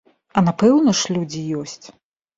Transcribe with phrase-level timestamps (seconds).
[0.39, 1.83] А напэўна ж, людзі ёсць.